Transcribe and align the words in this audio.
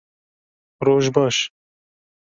Roj 0.87 1.13
baş! 1.15 1.51